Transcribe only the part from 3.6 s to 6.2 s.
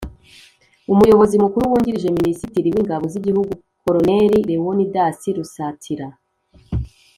koloneli lewonidasi rusatira,